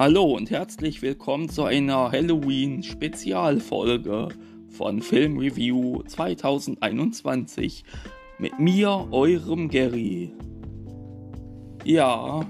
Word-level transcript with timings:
Hallo 0.00 0.24
und 0.34 0.50
herzlich 0.50 1.02
willkommen 1.02 1.50
zu 1.50 1.64
einer 1.64 2.10
Halloween-Spezialfolge 2.10 4.28
von 4.70 5.02
Film 5.02 5.36
Review 5.36 6.02
2021 6.04 7.84
mit 8.38 8.58
mir, 8.58 9.08
eurem 9.10 9.68
Gary. 9.68 10.32
Ja, 11.84 12.48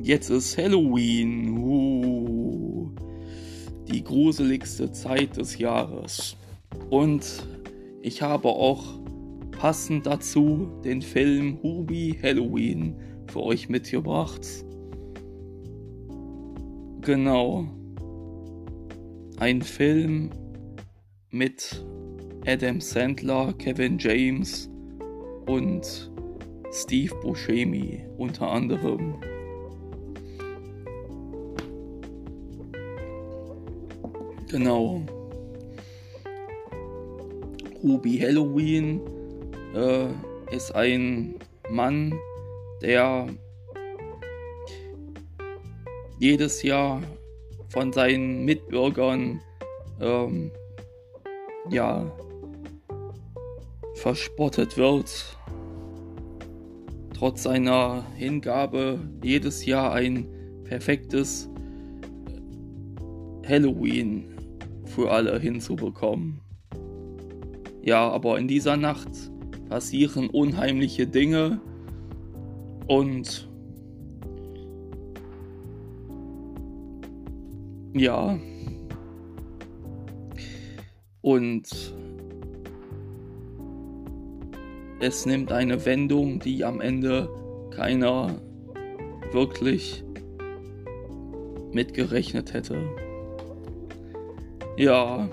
jetzt 0.00 0.30
ist 0.30 0.56
Halloween. 0.56 1.58
Uh, 1.58 2.92
die 3.92 4.02
gruseligste 4.02 4.90
Zeit 4.90 5.36
des 5.36 5.58
Jahres. 5.58 6.34
Und 6.88 7.46
ich 8.00 8.22
habe 8.22 8.48
auch 8.48 8.84
passend 9.50 10.06
dazu 10.06 10.70
den 10.82 11.02
Film 11.02 11.58
Hubi 11.62 12.18
Halloween 12.22 12.96
für 13.26 13.42
euch 13.42 13.68
mitgebracht. 13.68 14.64
Genau. 17.08 17.64
Ein 19.38 19.62
Film 19.62 20.28
mit 21.30 21.82
Adam 22.46 22.82
Sandler, 22.82 23.54
Kevin 23.54 23.96
James 23.96 24.68
und 25.46 26.12
Steve 26.70 27.14
Buscemi 27.22 28.04
unter 28.18 28.50
anderem. 28.50 29.14
Genau. 34.50 35.00
Ruby 37.82 38.18
Halloween 38.18 39.00
äh, 39.74 40.08
ist 40.54 40.74
ein 40.74 41.36
Mann, 41.70 42.12
der 42.82 43.28
jedes 46.18 46.62
Jahr 46.62 47.02
von 47.68 47.92
seinen 47.92 48.44
Mitbürgern 48.44 49.40
ähm, 50.00 50.50
ja 51.70 52.10
verspottet 53.94 54.76
wird. 54.76 55.36
Trotz 57.14 57.42
seiner 57.42 58.06
Hingabe 58.14 59.00
jedes 59.22 59.66
Jahr 59.66 59.92
ein 59.92 60.28
perfektes 60.64 61.48
Halloween 63.46 64.36
für 64.84 65.10
alle 65.10 65.38
hinzubekommen. 65.40 66.40
Ja, 67.82 68.08
aber 68.08 68.38
in 68.38 68.46
dieser 68.46 68.76
Nacht 68.76 69.08
passieren 69.68 70.30
unheimliche 70.30 71.06
Dinge 71.06 71.60
und 72.86 73.47
ja. 77.94 78.38
Und 81.20 81.94
es 85.00 85.26
nimmt 85.26 85.52
eine 85.52 85.84
Wendung, 85.84 86.40
die 86.40 86.64
am 86.64 86.80
Ende 86.80 87.28
keiner 87.70 88.40
wirklich 89.32 90.04
mitgerechnet 91.72 92.52
hätte. 92.54 92.78
Ja, 94.76 95.28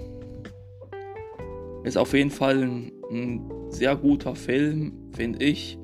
ist 1.83 1.97
auf 1.97 2.13
jeden 2.13 2.31
Fall 2.31 2.63
ein, 2.63 2.91
ein 3.11 3.51
sehr 3.69 3.95
guter 3.95 4.35
Film, 4.35 4.93
finde 5.15 5.43
ich. 5.43 5.77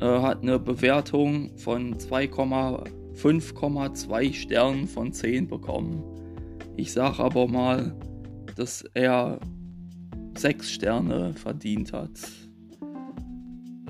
Äh, 0.00 0.06
hat 0.06 0.42
eine 0.42 0.58
Bewertung 0.58 1.56
von 1.56 1.98
2,5,2 3.18 4.32
Sternen 4.32 4.86
von 4.86 5.12
10 5.12 5.48
bekommen. 5.48 6.04
Ich 6.76 6.92
sage 6.92 7.18
aber 7.18 7.48
mal, 7.48 7.96
dass 8.54 8.84
er 8.94 9.40
6 10.36 10.70
Sterne 10.70 11.34
verdient 11.34 11.92
hat. 11.92 12.10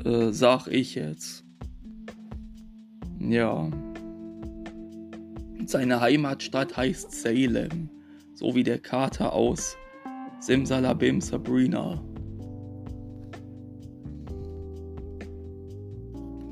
Äh, 0.02 0.32
sag 0.32 0.68
ich 0.68 0.94
jetzt. 0.94 1.44
Ja. 3.20 3.68
Seine 5.66 6.00
Heimatstadt 6.00 6.74
heißt 6.78 7.12
Salem, 7.12 7.90
so 8.34 8.54
wie 8.54 8.62
der 8.62 8.78
Kater 8.78 9.34
aus 9.34 9.76
Simsalabim 10.40 11.20
Sabrina. 11.20 12.02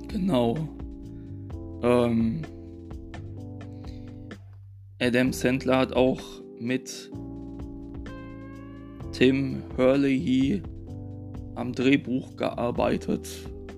Genau. 0.08 0.58
Ähm, 1.82 2.42
Adam 4.98 5.30
Sandler 5.30 5.76
hat 5.78 5.92
auch 5.92 6.22
mit 6.58 7.10
Tim 9.12 9.62
Hurley 9.76 10.62
am 11.54 11.74
Drehbuch 11.74 12.34
gearbeitet 12.36 13.28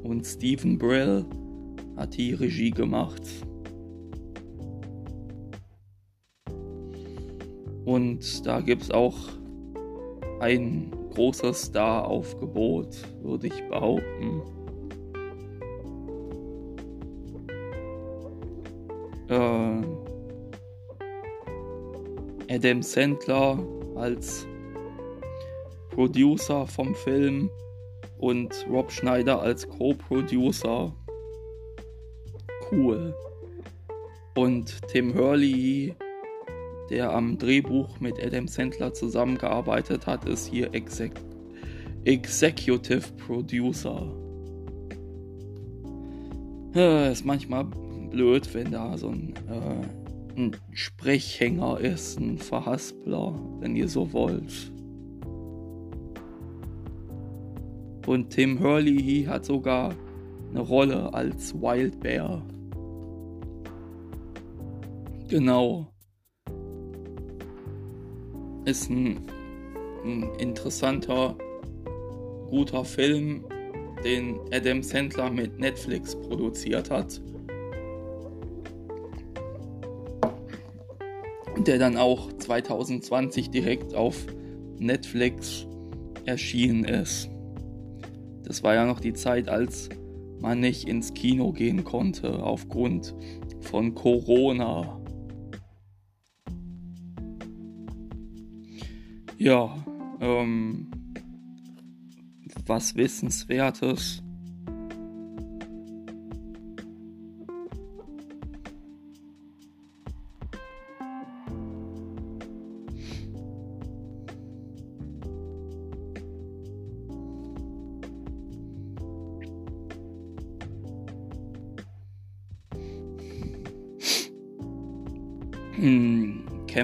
und 0.04 0.24
Stephen 0.24 0.78
Brill 0.78 1.24
hat 1.96 2.16
die 2.16 2.34
Regie 2.34 2.70
gemacht. 2.70 3.22
Und 7.84 8.46
da 8.46 8.60
gibt 8.60 8.82
es 8.82 8.90
auch 8.92 9.16
ein 10.38 10.92
großes 11.14 11.62
Star-Aufgebot, 11.62 12.96
würde 13.22 13.48
ich 13.48 13.68
behaupten. 13.68 14.42
Äh, 19.28 19.97
Adam 22.50 22.82
Sandler 22.82 23.58
als 23.94 24.46
Producer 25.90 26.66
vom 26.66 26.94
Film 26.94 27.50
und 28.18 28.66
Rob 28.70 28.90
Schneider 28.90 29.40
als 29.40 29.68
Co-Producer. 29.68 30.92
Cool. 32.70 33.14
Und 34.34 34.80
Tim 34.88 35.14
Hurley, 35.14 35.94
der 36.90 37.12
am 37.12 37.36
Drehbuch 37.38 38.00
mit 38.00 38.22
Adam 38.22 38.48
Sandler 38.48 38.94
zusammengearbeitet 38.94 40.06
hat, 40.06 40.28
ist 40.28 40.46
hier 40.46 40.72
Exec 40.74 41.12
Executive 42.04 43.02
Producer. 43.26 44.06
Äh, 46.74 47.12
ist 47.12 47.24
manchmal 47.24 47.64
blöd, 48.10 48.54
wenn 48.54 48.70
da 48.70 48.96
so 48.96 49.08
ein, 49.08 49.34
äh, 49.48 50.07
ein 50.38 50.56
Sprechhänger 50.72 51.80
ist, 51.80 52.18
ein 52.18 52.38
Verhaspler, 52.38 53.34
wenn 53.60 53.76
ihr 53.76 53.88
so 53.88 54.12
wollt. 54.12 54.72
Und 58.06 58.30
Tim 58.30 58.60
Hurley 58.60 59.24
hat 59.28 59.44
sogar 59.44 59.94
eine 60.50 60.60
Rolle 60.60 61.12
als 61.12 61.54
Wild 61.54 62.00
Bear. 62.00 62.42
Genau. 65.28 65.92
Ist 68.64 68.88
ein, 68.88 69.20
ein 70.04 70.22
interessanter, 70.38 71.36
guter 72.48 72.84
Film, 72.84 73.44
den 74.04 74.38
Adam 74.52 74.82
Sandler 74.82 75.30
mit 75.30 75.58
Netflix 75.58 76.14
produziert 76.14 76.90
hat. 76.90 77.20
Der 81.68 81.78
dann 81.78 81.98
auch 81.98 82.32
2020 82.32 83.50
direkt 83.50 83.94
auf 83.94 84.26
Netflix 84.78 85.66
erschienen 86.24 86.84
ist. 86.84 87.28
Das 88.42 88.62
war 88.62 88.74
ja 88.74 88.86
noch 88.86 89.00
die 89.00 89.12
Zeit, 89.12 89.50
als 89.50 89.90
man 90.40 90.60
nicht 90.60 90.88
ins 90.88 91.12
Kino 91.12 91.52
gehen 91.52 91.84
konnte 91.84 92.42
aufgrund 92.42 93.14
von 93.60 93.94
Corona. 93.94 94.98
Ja, 99.36 99.76
ähm, 100.22 100.90
was 102.64 102.96
Wissenswertes 102.96 104.22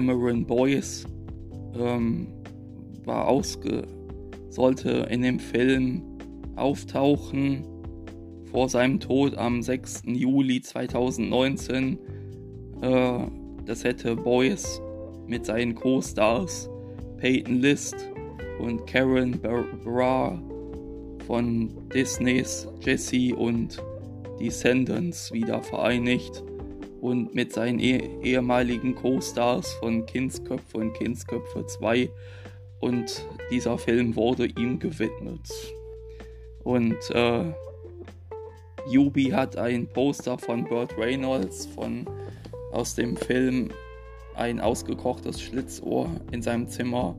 Cameron 0.05 0.45
Boyce 0.45 1.07
ähm, 1.75 2.27
war 3.05 3.27
ausge 3.27 3.87
sollte 4.49 5.07
in 5.09 5.23
dem 5.23 5.39
Film 5.39 6.03
auftauchen 6.55 7.65
vor 8.51 8.69
seinem 8.69 8.99
Tod 8.99 9.35
am 9.35 9.63
6. 9.63 10.03
Juli 10.05 10.61
2019 10.61 11.97
Äh, 12.81 13.19
das 13.65 13.83
hätte 13.83 14.15
Boys 14.15 14.79
mit 15.27 15.47
seinen 15.47 15.73
Co-Stars 15.73 16.69
Peyton 17.17 17.61
List 17.61 17.95
und 18.59 18.85
Karen 18.85 19.39
Bra 19.83 20.39
von 21.25 21.71
Disneys 21.95 22.67
Jesse 22.81 23.35
und 23.35 23.81
Descendants 24.39 25.31
wieder 25.31 25.63
vereinigt 25.63 26.43
und 27.05 27.35
mit 27.35 27.53
seinen 27.53 27.79
eh 27.79 28.01
ehemaligen 28.23 28.95
Co-Stars 28.95 29.73
von 29.73 30.07
Kindsköpfe 30.07 30.79
und 30.79 30.93
Kindsköpfe 30.93 31.63
2 31.63 32.09
und 32.79 33.27
dieser 33.51 33.77
Film 33.77 34.15
wurde 34.15 34.47
ihm 34.47 34.79
gewidmet. 34.79 35.47
Und 36.63 36.97
äh, 37.11 37.43
Yubi 38.89 39.25
hat 39.25 39.55
ein 39.55 39.87
Poster 39.87 40.39
von 40.39 40.63
Burt 40.63 40.97
Reynolds 40.97 41.67
von, 41.67 42.07
aus 42.71 42.95
dem 42.95 43.15
Film 43.15 43.69
Ein 44.33 44.59
ausgekochtes 44.59 45.39
Schlitzohr 45.39 46.09
in 46.31 46.41
seinem 46.41 46.67
Zimmer 46.67 47.15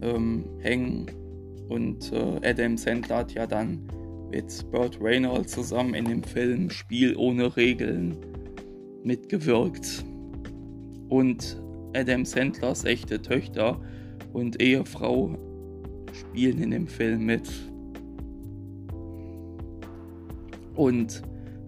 ähm, 0.00 0.44
hängen. 0.60 1.06
Und 1.68 2.10
äh, 2.12 2.48
Adam 2.48 2.78
Sandler 2.78 3.18
hat 3.18 3.32
ja 3.32 3.46
dann 3.46 3.86
mit 4.30 4.70
Burt 4.70 4.98
Reynolds 5.02 5.52
zusammen 5.52 5.92
in 5.92 6.06
dem 6.06 6.22
Film 6.22 6.70
Spiel 6.70 7.14
ohne 7.16 7.54
Regeln 7.58 8.29
mitgewirkt. 9.04 10.04
Und 11.08 11.60
Adam 11.94 12.24
Sandlers 12.24 12.84
echte 12.84 13.20
Töchter 13.20 13.80
und 14.32 14.60
Ehefrau 14.62 15.36
spielen 16.12 16.62
in 16.62 16.70
dem 16.70 16.86
Film 16.86 17.26
mit. 17.26 17.48
Und 20.74 21.22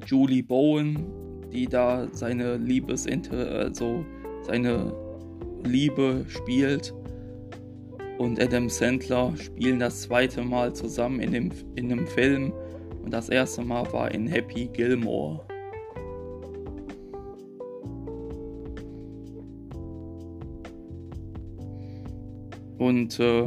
Julie 0.07 0.43
Bowen, 0.43 1.05
die 1.53 1.67
da 1.67 2.09
seine 2.13 2.57
Liebesinter, 2.57 3.51
also 3.51 4.05
seine 4.47 4.93
Liebe 5.65 6.25
spielt, 6.29 6.95
und 8.19 8.41
Adam 8.41 8.69
Sandler 8.69 9.33
spielen 9.37 9.81
das 9.81 10.03
zweite 10.03 10.43
Mal 10.43 10.73
zusammen 10.75 11.19
in 11.19 11.33
dem 11.33 11.51
in 11.75 11.91
einem 11.91 12.07
Film 12.07 12.53
und 13.03 13.13
das 13.13 13.29
erste 13.29 13.63
Mal 13.63 13.91
war 13.93 14.13
in 14.13 14.29
Happy 14.29 14.69
Gilmore. 14.73 15.45
Und 22.83 23.21
äh, 23.21 23.45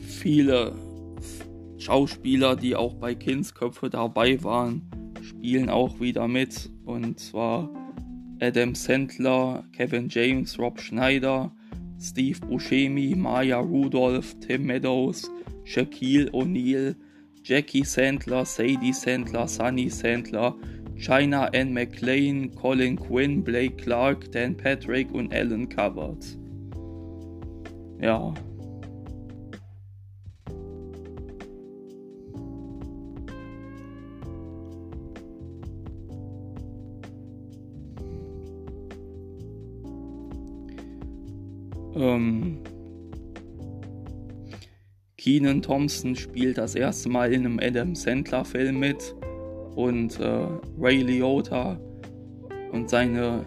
viele 0.00 0.72
Schauspieler, 1.76 2.56
die 2.56 2.74
auch 2.74 2.94
bei 2.94 3.14
Kindsköpfe 3.14 3.90
dabei 3.90 4.42
waren, 4.42 4.88
spielen 5.20 5.68
auch 5.68 6.00
wieder 6.00 6.26
mit. 6.26 6.70
Und 6.86 7.20
zwar 7.20 7.68
Adam 8.40 8.74
Sandler, 8.74 9.64
Kevin 9.76 10.08
James, 10.08 10.58
Rob 10.58 10.80
Schneider, 10.80 11.52
Steve 12.00 12.40
Buscemi, 12.40 13.14
Maya 13.14 13.58
Rudolph, 13.58 14.34
Tim 14.40 14.64
Meadows, 14.64 15.30
Shaquille 15.64 16.32
O'Neal, 16.32 16.96
Jackie 17.42 17.84
Sandler, 17.84 18.46
Sadie 18.46 18.94
Sandler, 18.94 19.46
Sunny 19.46 19.90
Sandler, 19.90 20.56
China 20.98 21.48
Ann 21.54 21.72
McLean, 21.72 22.54
Colin 22.56 22.96
Quinn, 22.96 23.42
Blake 23.42 23.76
Clark, 23.76 24.32
Dan 24.32 24.56
Patrick 24.56 25.12
und 25.12 25.32
Alan 25.32 25.68
Covert. 25.68 26.36
Ja. 28.00 28.34
Ähm, 41.94 42.58
Keenan 45.16 45.62
Thompson 45.62 46.14
spielt 46.16 46.58
das 46.58 46.74
erste 46.74 47.08
Mal 47.08 47.32
in 47.32 47.44
einem 47.44 47.60
Adam 47.60 47.94
Sandler 47.94 48.44
Film 48.44 48.78
mit 48.80 49.14
und 49.78 50.18
äh, 50.18 50.48
Ray 50.80 51.02
Liotta 51.02 51.78
und 52.72 52.90
seine 52.90 53.44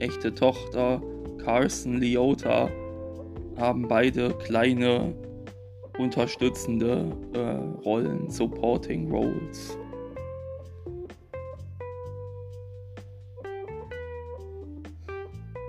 echte 0.00 0.34
Tochter 0.34 1.00
Carson 1.42 1.98
Liotta 1.98 2.68
haben 3.56 3.88
beide 3.88 4.34
kleine 4.34 5.14
unterstützende 5.98 7.10
äh, 7.32 7.84
Rollen, 7.86 8.28
Supporting 8.28 9.10
Roles. 9.10 9.78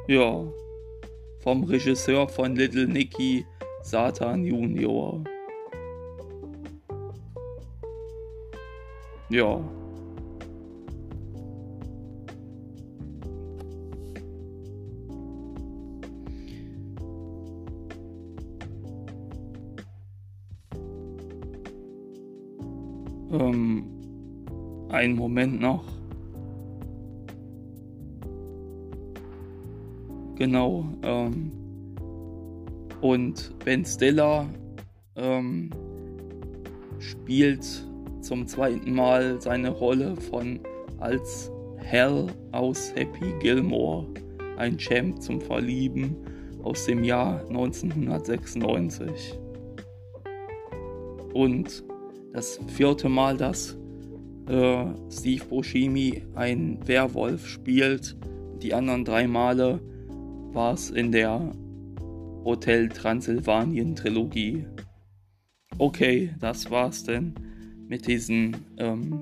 Ja, 0.09 0.43
vom 1.39 1.63
Regisseur 1.63 2.27
von 2.27 2.57
Little 2.57 2.87
Nicky, 2.87 3.45
Satan 3.83 4.43
Junior. 4.43 5.23
Ja. 9.29 9.63
Ähm, 23.33 23.85
einen 24.89 25.15
Moment 25.15 25.59
noch. 25.59 25.83
Genau. 30.35 30.85
Ähm, 31.01 31.51
und 33.01 33.53
Ben 33.65 33.83
Stiller 33.83 34.47
ähm, 35.15 35.69
spielt 36.99 37.65
zum 38.21 38.47
zweiten 38.47 38.93
Mal 38.93 39.41
seine 39.41 39.69
Rolle 39.69 40.15
von 40.15 40.59
als 40.99 41.51
Hell 41.77 42.27
aus 42.51 42.93
Happy 42.95 43.33
Gilmore, 43.39 44.05
ein 44.57 44.77
Champ 44.77 45.21
zum 45.21 45.41
Verlieben 45.41 46.15
aus 46.63 46.85
dem 46.85 47.03
Jahr 47.03 47.41
1996. 47.49 49.37
Und 51.33 51.83
das 52.33 52.59
vierte 52.67 53.09
Mal, 53.09 53.37
dass 53.37 53.77
äh, 54.47 54.85
Steve 55.09 55.45
Buscemi 55.45 56.23
ein 56.35 56.79
Werwolf 56.85 57.47
spielt. 57.47 58.17
Die 58.61 58.73
anderen 58.73 59.05
drei 59.05 59.27
Male 59.27 59.79
war 60.51 60.73
es 60.73 60.89
in 60.89 61.11
der 61.11 61.51
Hotel 62.43 62.89
Transylvanien 62.89 63.95
Trilogie. 63.95 64.65
Okay, 65.77 66.33
das 66.39 66.69
war's 66.69 67.03
denn 67.03 67.35
mit 67.87 68.07
diesen 68.07 68.57
ähm, 68.77 69.21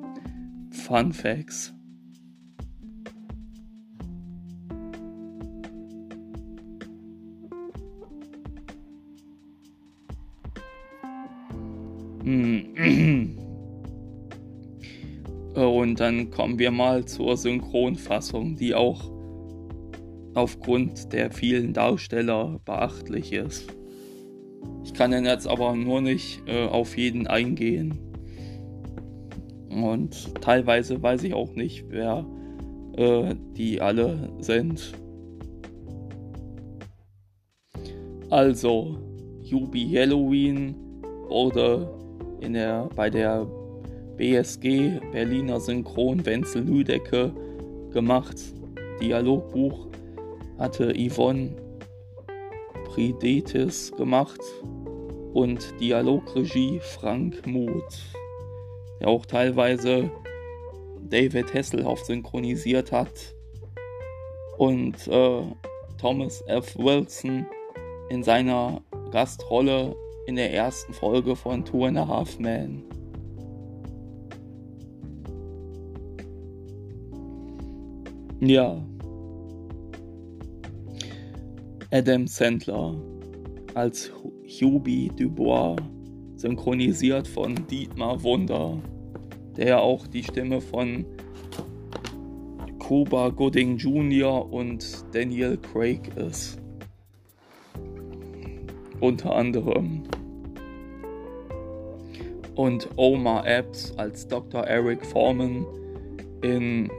Fun 0.71 1.11
Facts. 1.13 1.73
Und 15.53 15.99
dann 15.99 16.29
kommen 16.31 16.59
wir 16.59 16.71
mal 16.71 17.05
zur 17.05 17.35
Synchronfassung, 17.35 18.55
die 18.55 18.73
auch 18.73 19.11
aufgrund 20.33 21.11
der 21.13 21.31
vielen 21.31 21.73
Darsteller 21.73 22.59
beachtlich 22.63 23.33
ist. 23.33 23.73
Ich 24.83 24.93
kann 24.93 25.11
dann 25.11 25.25
jetzt 25.25 25.47
aber 25.47 25.75
nur 25.75 26.01
nicht 26.01 26.41
äh, 26.47 26.65
auf 26.67 26.97
jeden 26.97 27.27
eingehen. 27.27 27.97
Und 29.69 30.35
teilweise 30.41 31.01
weiß 31.01 31.23
ich 31.23 31.33
auch 31.33 31.53
nicht, 31.55 31.85
wer 31.89 32.25
äh, 32.97 33.35
die 33.55 33.81
alle 33.81 34.29
sind. 34.39 34.93
Also, 38.29 38.97
Yubi 39.41 39.89
Halloween 39.93 40.75
wurde 41.27 41.89
in 42.41 42.53
der, 42.53 42.89
bei 42.95 43.09
der 43.09 43.47
BSG 44.17 44.99
Berliner 45.11 45.59
Synchron 45.59 46.25
Wenzel 46.25 46.63
Lüdecke 46.63 47.33
gemacht. 47.91 48.37
Dialogbuch 48.99 49.87
hatte 50.59 50.93
Yvonne 50.93 51.55
Pridetis 52.85 53.91
gemacht 53.93 54.41
und 55.33 55.79
Dialogregie 55.79 56.79
Frank 56.81 57.47
Muth, 57.47 57.99
der 58.99 59.07
auch 59.07 59.25
teilweise 59.25 60.11
David 61.09 61.53
Hasselhoff 61.53 62.03
synchronisiert 62.03 62.91
hat 62.91 63.35
und 64.57 65.07
äh, 65.07 65.41
Thomas 65.99 66.43
F. 66.47 66.77
Wilson 66.77 67.45
in 68.09 68.23
seiner 68.23 68.81
Gastrolle 69.11 69.95
in 70.31 70.37
der 70.37 70.53
ersten 70.53 70.93
Folge 70.93 71.35
von 71.35 71.65
Two 71.65 71.83
and 71.83 71.97
a 71.97 72.07
Half 72.07 72.39
Men. 72.39 72.83
Ja. 78.39 78.81
Adam 81.91 82.27
Sandler 82.27 82.95
als 83.73 84.09
Hubie 84.47 85.11
Dubois, 85.17 85.75
synchronisiert 86.37 87.27
von 87.27 87.67
Dietmar 87.67 88.23
Wunder, 88.23 88.81
der 89.57 89.81
auch 89.81 90.07
die 90.07 90.23
Stimme 90.23 90.61
von 90.61 91.05
Cuba 92.79 93.27
Gooding 93.27 93.75
Jr. 93.75 94.49
und 94.49 95.03
Daniel 95.11 95.57
Craig 95.57 96.09
ist. 96.15 96.57
Unter 99.01 99.35
anderem. 99.35 100.03
Und 102.55 102.89
Omar 102.97 103.47
Epps 103.47 103.93
als 103.97 104.27
Dr. 104.27 104.63
Eric 104.65 105.05
Foreman 105.05 105.65
in 106.41 106.89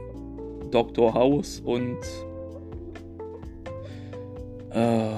Dr. 0.71 1.13
House 1.13 1.59
und 1.59 1.99
äh, 4.71 5.13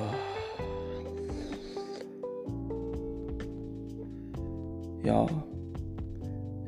ja, 5.06 5.28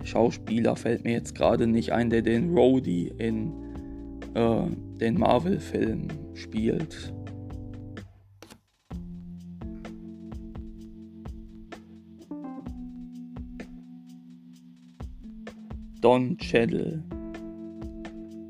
Schauspieler 0.03 0.75
fällt 0.75 1.03
mir 1.03 1.13
jetzt 1.13 1.36
gerade 1.36 1.67
nicht 1.67 1.91
ein, 1.91 2.09
der 2.09 2.21
den 2.21 2.57
Rhodey 2.57 3.12
in 3.17 3.51
äh, 4.33 4.62
den 5.01 5.19
Marvel-Filmen 5.19 6.07
spielt. 6.33 7.13
Don 16.01 16.37
Cheadle. 16.37 17.03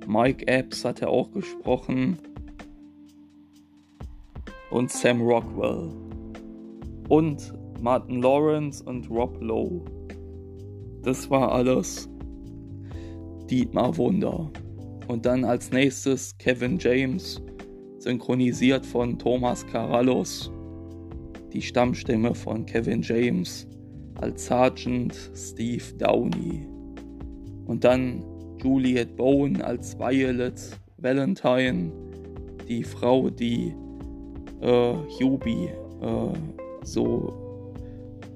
Mike 0.05 0.47
Epps 0.47 0.83
hat 0.83 1.01
er 1.01 1.09
auch 1.09 1.31
gesprochen. 1.31 2.17
Und 4.69 4.91
Sam 4.91 5.21
Rockwell. 5.21 5.89
Und 7.07 7.53
Martin 7.81 8.21
Lawrence 8.21 8.83
und 8.83 9.09
Rob 9.09 9.41
Lowe. 9.41 9.85
Das 11.03 11.29
war 11.29 11.51
alles 11.53 12.09
Dietmar 13.49 13.95
Wunder. 13.97 14.51
Und 15.07 15.25
dann 15.25 15.45
als 15.45 15.71
nächstes 15.71 16.37
Kevin 16.37 16.77
James, 16.79 17.41
synchronisiert 17.99 18.85
von 18.85 19.17
Thomas 19.17 19.65
Carallos. 19.67 20.51
Die 21.53 21.61
Stammstimme 21.61 22.35
von 22.35 22.65
Kevin 22.65 23.01
James 23.01 23.67
als 24.15 24.47
Sergeant 24.47 25.15
Steve 25.33 25.93
Downey. 25.97 26.76
Und 27.67 27.83
dann 27.83 28.23
Juliette 28.63 29.13
Bowen 29.13 29.61
als 29.61 29.97
Violet 29.99 30.59
Valentine, 30.97 31.91
die 32.67 32.83
Frau, 32.83 33.29
die 33.29 33.73
äh, 34.61 34.93
Hubie 35.19 35.69
äh, 36.01 36.33
so 36.83 37.73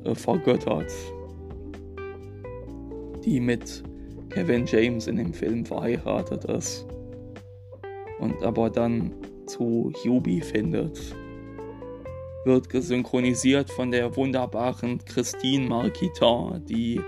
äh, 0.03 0.13
vergöttert, 0.13 0.91
die 3.23 3.39
mit 3.39 3.83
Kevin 4.29 4.65
James 4.65 5.07
in 5.07 5.17
dem 5.17 5.33
Film 5.33 5.65
verheiratet 5.65 6.45
ist 6.45 6.85
und 8.19 8.41
aber 8.43 8.69
dann 8.69 9.11
zu 9.47 9.91
Hubie 10.05 10.41
findet. 10.41 10.99
Wird 12.45 12.69
gesynchronisiert 12.69 13.69
von 13.69 13.91
der 13.91 14.15
wunderbaren 14.15 15.03
Christine 15.05 15.67
Marquitin, 15.67 16.65
die 16.65 17.01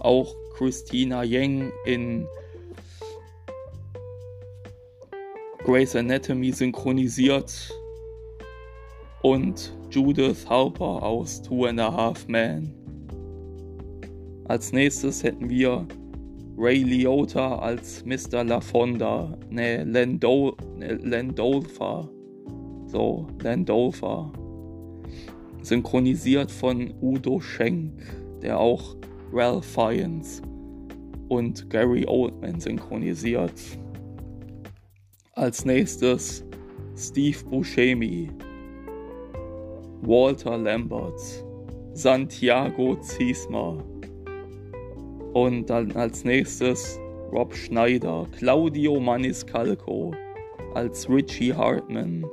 auch 0.00 0.34
Christina 0.56 1.22
Yang 1.22 1.72
in 1.86 2.26
Grey's 5.64 5.94
Anatomy 5.94 6.52
synchronisiert 6.52 7.72
und 9.22 9.72
Judith 9.90 10.46
Harper 10.48 11.02
aus 11.02 11.42
Two 11.42 11.66
and 11.66 11.80
a 11.80 11.92
Half 11.92 12.26
Men. 12.28 12.74
Als 14.46 14.72
nächstes 14.72 15.22
hätten 15.22 15.48
wir 15.48 15.86
Ray 16.56 16.82
Liotta 16.82 17.58
als 17.58 18.04
Mr. 18.04 18.44
LaFonda, 18.44 19.38
ne, 19.48 19.84
Landol 19.84 20.54
ne, 20.76 20.94
Landolfa, 20.94 22.08
so, 22.86 23.26
Landolfa. 23.42 24.32
Synchronisiert 25.62 26.50
von 26.50 26.92
Udo 27.00 27.40
Schenk, 27.40 27.92
der 28.42 28.58
auch 28.58 28.96
Ralph 29.32 29.64
Fiennes 29.64 30.42
und 31.28 31.70
Gary 31.70 32.04
Oldman 32.06 32.58
synchronisiert. 32.60 33.52
Als 35.34 35.64
nächstes 35.64 36.44
Steve 36.96 37.38
Buscemi, 37.48 38.28
Walter 40.02 40.58
Lambert, 40.58 41.20
Santiago 41.92 42.96
Ziesma 42.96 43.82
und 45.32 45.70
dann 45.70 45.92
als 45.92 46.24
nächstes 46.24 46.98
Rob 47.30 47.54
Schneider, 47.54 48.26
Claudio 48.36 48.98
Maniscalco 48.98 50.12
als 50.74 51.08
Richie 51.08 51.54
Hartman 51.54 52.24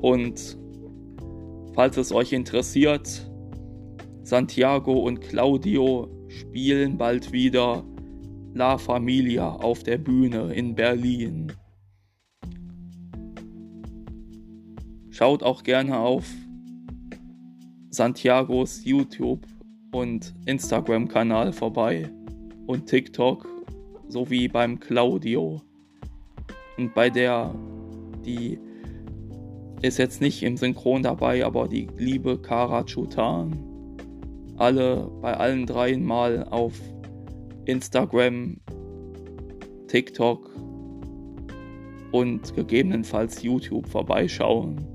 und 0.00 0.56
falls 1.74 1.96
es 1.96 2.12
euch 2.12 2.32
interessiert, 2.32 3.30
Santiago 4.24 4.94
und 5.00 5.20
Claudio 5.20 6.08
spielen 6.28 6.96
bald 6.96 7.30
wieder 7.30 7.84
La 8.54 8.78
Familia 8.78 9.50
auf 9.50 9.82
der 9.82 9.98
Bühne 9.98 10.50
in 10.54 10.74
Berlin. 10.74 11.52
Schaut 15.10 15.42
auch 15.42 15.62
gerne 15.62 15.98
auf 15.98 16.24
Santiagos 17.90 18.82
YouTube 18.86 19.46
und 19.92 20.32
Instagram-Kanal 20.46 21.52
vorbei 21.52 22.10
und 22.66 22.86
TikTok 22.86 23.46
sowie 24.08 24.48
beim 24.48 24.80
Claudio. 24.80 25.60
Und 26.78 26.94
bei 26.94 27.10
der, 27.10 27.54
die 28.24 28.58
ist 29.82 29.98
jetzt 29.98 30.22
nicht 30.22 30.42
im 30.42 30.56
Synchron 30.56 31.02
dabei, 31.02 31.44
aber 31.44 31.68
die 31.68 31.88
liebe 31.98 32.38
Kara 32.38 32.84
Chutan. 32.84 33.73
Alle, 34.56 35.10
bei 35.20 35.36
allen 35.36 35.66
dreien 35.66 36.04
mal 36.04 36.46
auf 36.50 36.80
Instagram, 37.64 38.58
TikTok 39.88 40.50
und 42.12 42.54
gegebenenfalls 42.54 43.42
YouTube 43.42 43.88
vorbeischauen. 43.88 44.86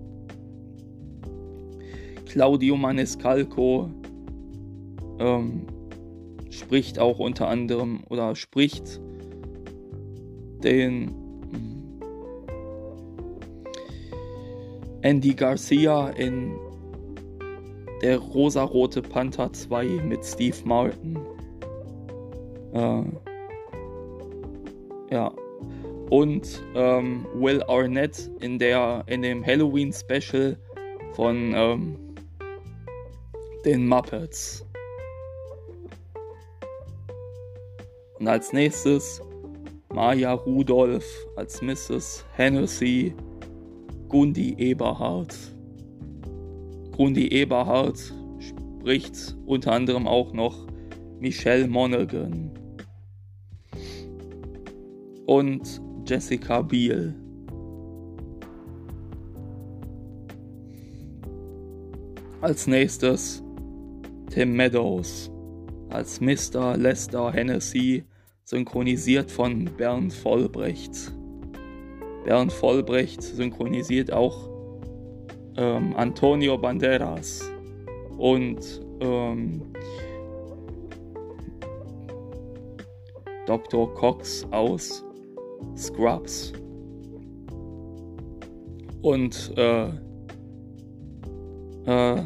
Claudio 2.26 2.78
Maniscalco 2.78 3.90
ähm, 5.20 5.68
spricht 6.50 7.00
auch 7.00 7.20
unter 7.20 7.48
anderem 7.48 8.04
oder 8.10 8.36
spricht 8.36 9.02
den 10.64 11.10
hm, 11.52 12.00
Andy 15.02 15.34
Garcia 15.34 16.10
in 16.12 16.54
der 18.02 18.18
rosarote 18.18 19.02
Panther 19.02 19.52
2 19.52 19.86
mit 20.04 20.24
Steve 20.24 20.58
Martin. 20.64 21.20
Äh, 22.74 23.04
ja. 25.12 25.32
Und 26.10 26.64
ähm, 26.76 27.28
Will 27.36 27.62
Arnett 27.64 28.32
in 28.40 28.58
der 28.58 29.04
in 29.08 29.22
dem 29.22 29.46
Halloween 29.46 29.94
Special 29.94 30.58
von 31.14 31.54
ähm, 31.56 31.96
den 33.66 33.88
Muppets. 33.88 34.66
Und 38.20 38.28
als 38.28 38.52
nächstes 38.54 39.22
Maya 39.94 40.34
Rudolph 40.34 41.28
als 41.36 41.62
Mrs. 41.62 42.26
Hennessy, 42.34 43.14
Gundi 44.08 44.56
Eberhardt. 44.58 45.36
Gundi 47.00 47.30
Eberhardt 47.30 48.14
spricht 48.40 49.38
unter 49.46 49.72
anderem 49.72 50.06
auch 50.06 50.34
noch 50.34 50.68
Michelle 51.18 51.66
Monaghan 51.66 52.52
und 55.26 55.82
Jessica 56.06 56.62
Biel. 56.62 57.16
Als 62.42 62.68
nächstes 62.68 63.42
Tim 64.30 64.58
Meadows 64.58 65.32
als 65.92 66.20
Mr. 66.20 66.76
Lester 66.76 67.32
Hennessy, 67.32 68.04
synchronisiert 68.44 69.32
von 69.32 69.70
Bernd 69.78 70.12
Vollbrecht. 70.12 71.14
Bernd 72.26 72.52
Vollbrecht 72.52 73.22
synchronisiert 73.24 74.12
auch 74.12 74.49
ähm, 75.60 75.94
Antonio 75.98 76.58
Banderas 76.58 77.52
und 78.18 78.82
ähm, 79.02 79.62
Dr. 83.46 83.94
Cox 83.94 84.48
aus 84.52 85.04
Scrubs. 85.76 86.54
Und 89.02 89.54
äh, 89.58 89.88
äh, 91.86 92.24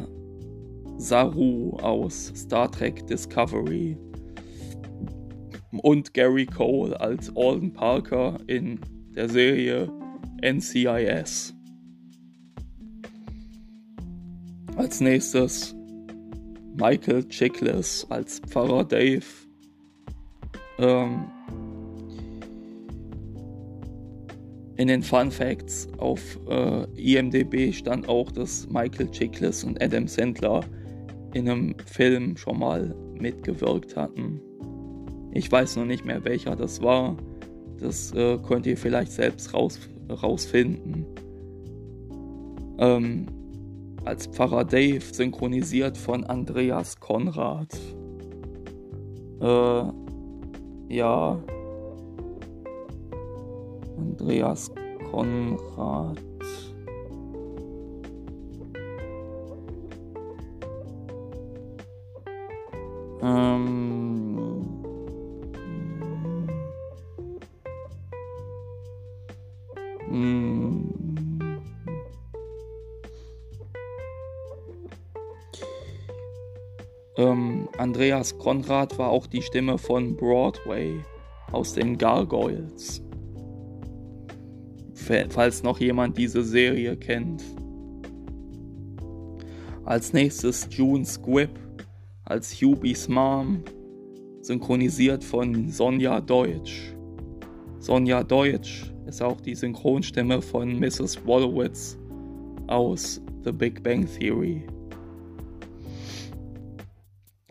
Saru 0.96 1.76
aus 1.78 2.32
Star 2.36 2.70
Trek 2.70 3.06
Discovery 3.06 3.96
und 5.82 6.14
Gary 6.14 6.46
Cole 6.46 6.98
als 7.00 7.34
Alden 7.36 7.72
Parker 7.72 8.38
in 8.46 8.78
der 9.16 9.28
Serie 9.28 9.90
NCIS. 10.42 11.53
Als 14.76 15.00
nächstes 15.00 15.74
Michael 16.76 17.24
Chiklis 17.28 18.04
als 18.08 18.40
Pfarrer 18.40 18.84
Dave. 18.84 19.24
Ähm, 20.78 21.26
in 24.76 24.88
den 24.88 25.02
Fun 25.02 25.30
Facts 25.30 25.86
auf 25.98 26.20
äh, 26.48 26.84
IMDb 26.96 27.72
stand 27.72 28.08
auch, 28.08 28.32
dass 28.32 28.68
Michael 28.68 29.08
Chiklis 29.12 29.62
und 29.62 29.80
Adam 29.80 30.08
Sandler 30.08 30.62
in 31.34 31.48
einem 31.48 31.76
Film 31.86 32.36
schon 32.36 32.58
mal 32.58 32.94
mitgewirkt 33.20 33.96
hatten. 33.96 34.40
Ich 35.32 35.50
weiß 35.50 35.76
noch 35.76 35.84
nicht 35.84 36.04
mehr, 36.04 36.24
welcher 36.24 36.56
das 36.56 36.82
war. 36.82 37.16
Das 37.78 38.12
äh, 38.12 38.38
könnt 38.38 38.66
ihr 38.66 38.76
vielleicht 38.76 39.12
selbst 39.12 39.54
raus, 39.54 39.78
rausfinden. 40.10 41.06
Ähm, 42.78 43.26
als 44.04 44.26
Pfarrer 44.26 44.64
Dave 44.64 45.00
synchronisiert 45.00 45.96
von 45.96 46.24
Andreas 46.24 46.98
Konrad. 47.00 47.68
Äh, 49.40 49.82
ja. 50.94 51.42
Andreas 53.96 54.70
Konrad. 55.10 56.33
Andreas 78.04 78.36
Konrad 78.36 78.98
war 78.98 79.08
auch 79.08 79.26
die 79.26 79.40
Stimme 79.40 79.78
von 79.78 80.14
Broadway 80.14 81.00
aus 81.52 81.72
den 81.72 81.96
Gargoyles. 81.96 83.02
Falls 85.30 85.62
noch 85.62 85.80
jemand 85.80 86.18
diese 86.18 86.44
Serie 86.44 86.98
kennt. 86.98 87.42
Als 89.86 90.12
nächstes 90.12 90.68
June 90.70 91.06
Squibb 91.06 91.58
als 92.26 92.52
Hubie's 92.60 93.08
Mom, 93.08 93.64
synchronisiert 94.42 95.24
von 95.24 95.70
Sonja 95.70 96.20
Deutsch. 96.20 96.94
Sonja 97.78 98.22
Deutsch 98.22 98.92
ist 99.06 99.22
auch 99.22 99.40
die 99.40 99.54
Synchronstimme 99.54 100.42
von 100.42 100.78
Mrs. 100.78 101.24
Wolowitz 101.24 101.96
aus 102.66 103.22
The 103.44 103.52
Big 103.52 103.82
Bang 103.82 104.06
Theory. 104.06 104.66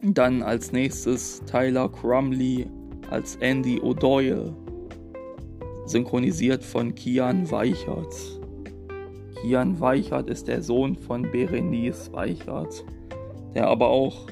Dann 0.05 0.43
als 0.43 0.73
nächstes 0.73 1.41
Tyler 1.45 1.87
Crumley 1.87 2.67
als 3.09 3.37
Andy 3.37 3.79
O'Doyle, 3.79 4.53
synchronisiert 5.85 6.61
von 6.61 6.93
Kian 6.93 7.49
Weichert. 7.49 8.13
Kian 9.41 9.79
Weichert 9.79 10.29
ist 10.29 10.49
der 10.49 10.61
Sohn 10.61 10.97
von 10.97 11.21
Berenice 11.31 12.11
Weichert, 12.11 12.83
der 13.55 13.67
aber 13.67 13.87
auch 13.87 14.27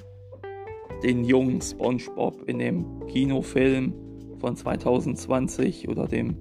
den 1.04 1.24
jungen 1.24 1.62
SpongeBob 1.62 2.50
in 2.50 2.60
dem 2.60 3.08
Kinofilm 3.08 3.94
von 4.40 4.58
2020 4.58 5.88
oder 5.88 6.06
dem 6.06 6.36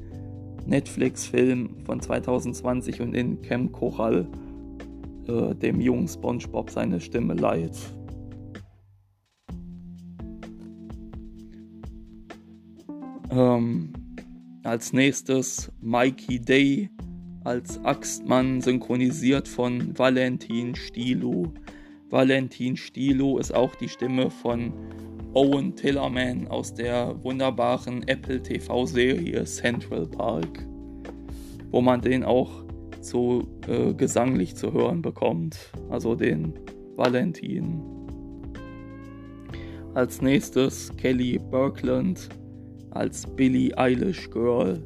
Netflix-Film 0.66 1.76
von 1.84 2.00
2020 2.00 3.00
und 3.00 3.14
in 3.14 3.40
Camp 3.42 3.70
Coral 3.70 4.26
äh, 5.28 5.54
dem 5.54 5.80
jungen 5.80 6.08
SpongeBob 6.08 6.70
seine 6.70 7.00
Stimme 7.00 7.34
leiht. 7.34 7.76
Ähm, 13.30 13.92
als 14.64 14.92
nächstes 14.92 15.70
Mikey 15.80 16.40
Day 16.40 16.90
als 17.44 17.82
Axtmann 17.84 18.60
synchronisiert 18.60 19.48
von 19.48 19.96
Valentin 19.96 20.74
Stilu. 20.74 21.52
Valentin 22.10 22.76
Stilo 22.76 23.38
ist 23.38 23.54
auch 23.54 23.74
die 23.76 23.88
Stimme 23.88 24.30
von 24.30 24.72
Owen 25.32 25.76
Tillerman 25.76 26.48
aus 26.48 26.74
der 26.74 27.22
wunderbaren 27.22 28.06
Apple 28.08 28.42
TV-Serie 28.42 29.44
Central 29.44 30.06
Park, 30.06 30.66
wo 31.70 31.80
man 31.80 32.00
den 32.00 32.24
auch 32.24 32.64
so 33.00 33.46
äh, 33.68 33.94
gesanglich 33.94 34.56
zu 34.56 34.72
hören 34.72 35.02
bekommt, 35.02 35.56
also 35.88 36.16
den 36.16 36.52
Valentin. 36.96 37.80
Als 39.94 40.20
nächstes 40.20 40.94
Kelly 40.96 41.38
Berkland 41.50 42.28
als 42.90 43.26
Billie 43.26 43.76
Eilish 43.76 44.30
Girl, 44.30 44.82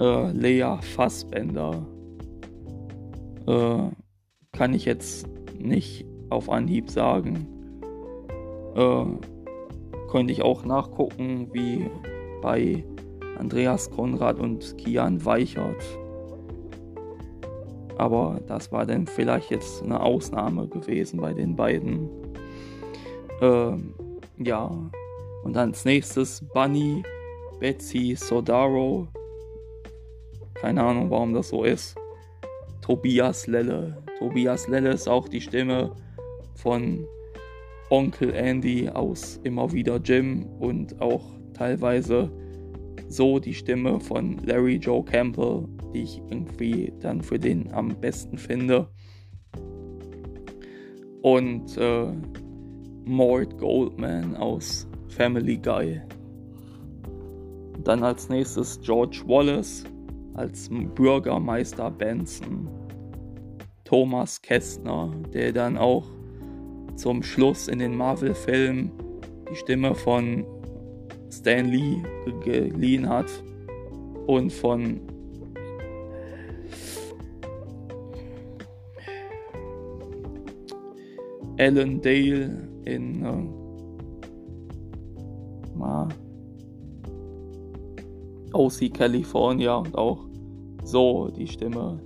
äh, 0.00 0.32
Lea 0.32 0.76
Fassbender. 0.80 1.86
Äh, 3.46 3.90
kann 4.52 4.74
ich 4.74 4.84
jetzt 4.84 5.26
nicht 5.58 6.04
auf 6.30 6.48
Anhieb 6.48 6.90
sagen. 6.90 7.46
Äh, 8.74 9.04
könnte 10.10 10.32
ich 10.32 10.42
auch 10.42 10.64
nachgucken, 10.64 11.48
wie 11.52 11.88
bei 12.42 12.84
Andreas 13.38 13.90
Konrad 13.90 14.38
und 14.38 14.76
Kian 14.78 15.24
Weichert. 15.24 15.82
Aber 17.96 18.40
das 18.46 18.72
war 18.72 18.86
dann 18.86 19.06
vielleicht 19.06 19.50
jetzt 19.50 19.82
eine 19.82 20.00
Ausnahme 20.00 20.66
gewesen 20.68 21.20
bei 21.20 21.32
den 21.32 21.54
beiden. 21.54 22.08
Ähm, 23.42 23.94
ja, 24.38 24.70
und 25.42 25.56
als 25.56 25.84
nächstes 25.84 26.44
Bunny, 26.52 27.02
Betsy 27.58 28.14
Sodaro. 28.16 29.08
Keine 30.54 30.82
Ahnung, 30.82 31.10
warum 31.10 31.32
das 31.32 31.48
so 31.48 31.64
ist. 31.64 31.96
Tobias 32.82 33.46
Lelle. 33.46 34.02
Tobias 34.18 34.68
Lelle 34.68 34.90
ist 34.90 35.08
auch 35.08 35.28
die 35.28 35.40
Stimme 35.40 35.94
von 36.54 37.06
Onkel 37.90 38.34
Andy 38.34 38.88
aus 38.88 39.40
Immer 39.42 39.72
wieder 39.72 39.96
Jim 39.96 40.46
und 40.58 41.00
auch 41.00 41.24
teilweise 41.54 42.30
so 43.08 43.38
die 43.38 43.54
Stimme 43.54 44.00
von 44.00 44.38
Larry 44.44 44.76
Joe 44.76 45.04
Campbell, 45.04 45.66
die 45.92 46.02
ich 46.02 46.22
irgendwie 46.30 46.92
dann 47.00 47.22
für 47.22 47.38
den 47.38 47.72
am 47.72 47.88
besten 48.00 48.38
finde. 48.38 48.88
Und 51.22 51.76
äh, 51.76 52.12
Mort 53.04 53.58
Goldman 53.58 54.36
aus 54.36 54.86
Family 55.10 55.56
Guy. 55.56 56.00
Dann 57.84 58.02
als 58.02 58.28
nächstes 58.28 58.80
George 58.80 59.22
Wallace 59.26 59.84
als 60.34 60.68
Bürgermeister 60.94 61.90
Benson. 61.90 62.68
Thomas 63.84 64.40
Kästner, 64.40 65.12
der 65.34 65.52
dann 65.52 65.76
auch 65.76 66.06
zum 66.94 67.22
Schluss 67.22 67.68
in 67.68 67.80
den 67.80 67.96
Marvel-Filmen 67.96 68.92
die 69.50 69.56
Stimme 69.56 69.94
von 69.94 70.46
Stan 71.30 71.66
Lee 71.66 72.02
geliehen 72.44 73.08
hat 73.08 73.30
und 74.26 74.52
von 74.52 75.00
Alan 81.58 82.00
Dale 82.00 82.68
in 82.84 83.59
OC 88.52 88.92
California 88.92 89.76
und 89.76 89.96
auch 89.96 90.26
so 90.84 91.28
die 91.28 91.46
Stimme 91.46 92.00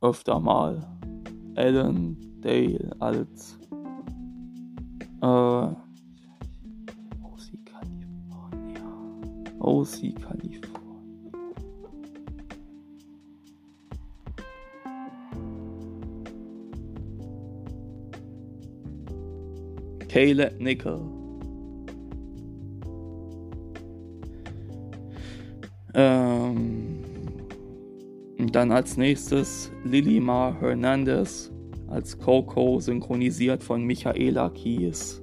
öfter 0.00 0.38
mal 0.38 0.86
Alan 1.56 2.16
Dale 2.40 2.94
als 3.00 3.58
äh, 5.20 5.26
OC 5.26 5.74
California. 7.64 8.82
OC 9.58 10.14
California. 10.20 10.58
Caleb 20.08 20.60
Nickel. 20.60 21.17
Dann 28.52 28.72
als 28.72 28.96
nächstes 28.96 29.70
Lilima 29.84 30.56
Hernandez 30.60 31.52
als 31.88 32.18
Coco, 32.18 32.80
synchronisiert 32.80 33.62
von 33.62 33.84
Michaela 33.84 34.50
Kies. 34.50 35.22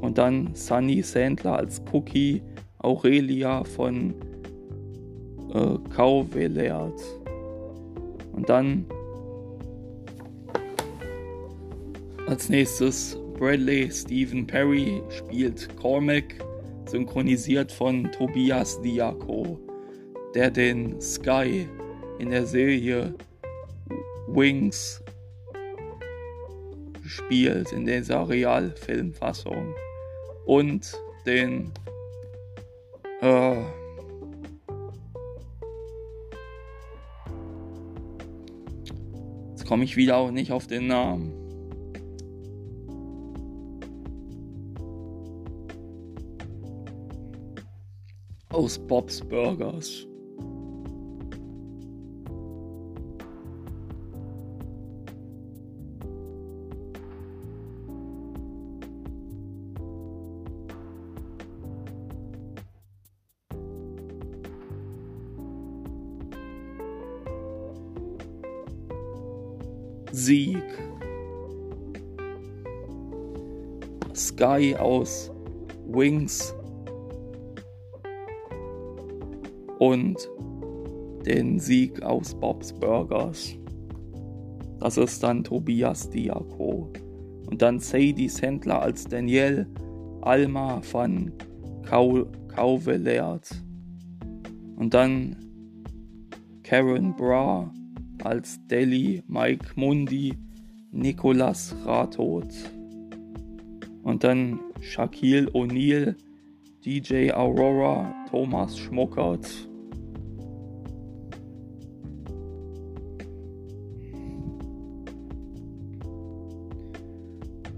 Und 0.00 0.18
dann 0.18 0.54
Sunny 0.54 1.02
Sandler 1.02 1.56
als 1.56 1.80
Cookie, 1.92 2.42
Aurelia 2.78 3.64
von 3.64 4.14
äh, 5.54 5.78
Kauvelert. 5.94 7.00
Und 8.32 8.48
dann 8.48 8.84
als 12.26 12.48
nächstes 12.48 13.18
Bradley 13.38 13.90
Stephen 13.90 14.46
Perry 14.46 15.02
spielt 15.10 15.76
Cormac, 15.76 16.34
synchronisiert 16.86 17.70
von 17.70 18.10
Tobias 18.12 18.80
Diaco, 18.82 19.58
der 20.34 20.50
den 20.50 21.00
Sky 21.00 21.68
in 22.18 22.30
der 22.30 22.46
Serie 22.46 23.14
Wings 24.28 25.02
spielt, 27.04 27.72
in 27.72 27.86
dieser 27.86 28.28
Realfilmfassung. 28.28 29.74
Und 30.46 31.00
den 31.26 31.72
äh, 33.20 33.62
Jetzt 39.50 39.66
komme 39.68 39.84
ich 39.84 39.96
wieder 39.96 40.16
auch 40.16 40.30
nicht 40.30 40.50
auf 40.50 40.66
den 40.66 40.88
Namen. 40.88 41.32
Aus 48.48 48.78
Bob's 48.78 49.20
Burgers. 49.20 50.06
Sky 74.42 74.74
aus 74.74 75.30
Wings 75.86 76.52
und 79.78 80.16
den 81.24 81.60
Sieg 81.60 82.02
aus 82.02 82.34
Bob's 82.34 82.72
Burgers. 82.72 83.56
Das 84.80 84.96
ist 84.96 85.22
dann 85.22 85.44
Tobias 85.44 86.10
Diako. 86.10 86.92
Und 87.48 87.62
dann 87.62 87.78
Sadie 87.78 88.28
Sandler 88.28 88.82
als 88.82 89.04
Danielle, 89.04 89.68
Alma 90.22 90.82
van 90.90 91.30
Kauvelert. 91.84 93.48
Und 94.74 94.92
dann 94.92 95.36
Karen 96.64 97.14
Bra 97.14 97.72
als 98.24 98.58
Deli, 98.66 99.22
Mike 99.28 99.66
Mundi, 99.76 100.36
Nicolas 100.90 101.76
Rathod. 101.84 102.52
Und 104.02 104.24
dann 104.24 104.60
Shaquille 104.80 105.48
O'Neal, 105.52 106.16
DJ 106.84 107.30
Aurora, 107.32 108.12
Thomas 108.30 108.76
Schmuckert. 108.78 109.48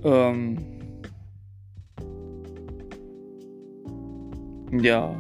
Ähm 0.05 0.59
ja, 4.83 5.15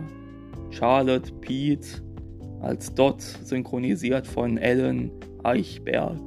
Charlotte 0.70 1.32
Pete 1.40 2.02
als 2.60 2.94
Dot 2.94 3.20
synchronisiert 3.20 4.26
von 4.26 4.56
Ellen 4.56 5.10
Eichberg. 5.42 6.20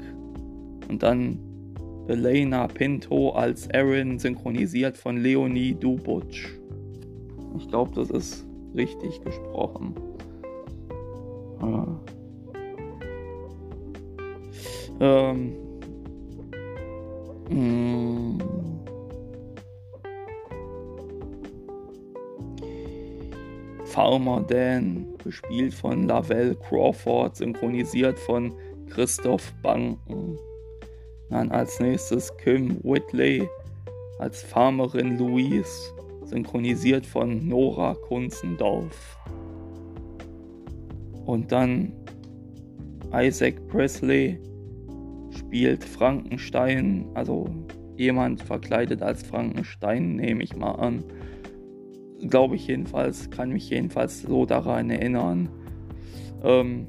Und 0.87 1.03
dann 1.03 1.39
Elena 2.07 2.67
Pinto 2.67 3.31
als 3.31 3.67
Erin 3.67 4.17
synchronisiert 4.17 4.97
von 4.97 5.17
Leonie 5.17 5.73
Dubutsch. 5.73 6.47
Ich 7.57 7.67
glaube, 7.67 7.91
das 7.95 8.09
ist 8.09 8.45
richtig 8.75 9.21
gesprochen. 9.21 9.93
Ah. 11.59 11.99
Ähm. 14.99 15.53
Mh. 17.49 17.49
Hm. 17.49 18.37
Farmer 23.85 24.41
Dan, 24.41 25.07
gespielt 25.23 25.73
von 25.73 26.07
Lavelle 26.07 26.55
Crawford, 26.55 27.35
synchronisiert 27.35 28.19
von 28.19 28.53
Christoph 28.89 29.51
Banken. 29.63 30.37
Dann 31.29 31.51
als 31.51 31.79
nächstes 31.79 32.35
Kim 32.37 32.79
Whitley 32.83 33.47
als 34.19 34.41
Farmerin 34.41 35.17
Louise, 35.17 35.93
synchronisiert 36.23 37.05
von 37.05 37.47
Nora 37.47 37.93
Kunzendorf. 38.07 39.17
Und 41.25 41.51
dann 41.51 41.93
Isaac 43.13 43.55
Presley 43.67 44.39
spielt 45.37 45.83
Frankenstein, 45.83 47.05
also 47.13 47.47
jemand 47.97 48.41
verkleidet 48.41 49.01
als 49.01 49.23
Frankenstein, 49.23 50.15
nehme 50.15 50.43
ich 50.43 50.55
mal 50.55 50.71
an 50.71 51.03
glaube 52.21 52.55
ich 52.55 52.67
jedenfalls, 52.67 53.29
kann 53.29 53.51
mich 53.51 53.69
jedenfalls 53.69 54.21
so 54.21 54.45
daran 54.45 54.89
erinnern. 54.89 55.49
Ähm, 56.43 56.87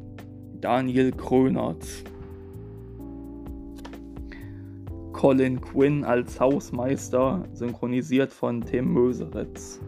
Daniel 0.60 1.12
Krönert. 1.12 1.84
Colin 5.18 5.60
Quinn 5.60 6.04
als 6.04 6.38
Hausmeister, 6.38 7.42
synchronisiert 7.52 8.32
von 8.32 8.60
Tim 8.60 8.92
Möseritz, 8.92 9.80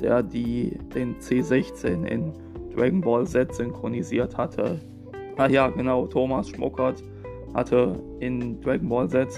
der 0.00 0.24
die, 0.24 0.76
den 0.92 1.14
C16 1.20 2.04
in 2.04 2.32
Dragon 2.74 3.00
Ball 3.00 3.24
Z 3.28 3.54
synchronisiert 3.54 4.36
hatte. 4.36 4.80
Ah 5.36 5.46
ja, 5.46 5.68
genau, 5.68 6.08
Thomas 6.08 6.48
Schmuckert 6.48 7.00
hatte 7.54 7.94
in 8.18 8.60
Dragon 8.60 8.88
Ball 8.88 9.08
Z 9.08 9.28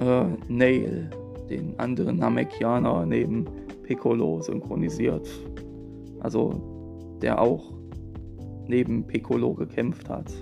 äh, 0.00 0.24
Nail, 0.48 1.10
den 1.50 1.78
anderen 1.78 2.16
Namekianer 2.16 3.04
neben 3.04 3.44
Piccolo 3.82 4.40
synchronisiert. 4.40 5.28
Also 6.20 7.18
der 7.20 7.38
auch 7.38 7.74
neben 8.66 9.06
Piccolo 9.06 9.52
gekämpft 9.52 10.08
hat. 10.08 10.32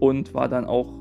Und 0.00 0.34
war 0.34 0.48
dann 0.48 0.66
auch 0.66 0.99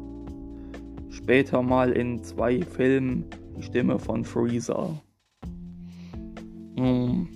später 1.20 1.62
mal 1.62 1.92
in 1.92 2.24
zwei 2.24 2.62
Filmen 2.62 3.26
die 3.58 3.64
Stimme 3.64 4.00
von 4.00 4.24
Freezer. 4.24 5.02
Hm. 6.78 7.28